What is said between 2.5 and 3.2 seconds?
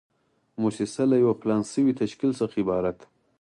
عبارت ده.